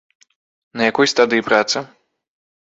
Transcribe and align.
На 0.81 0.87
якой 0.91 1.07
стадыі 1.13 1.45
праца? 1.51 1.85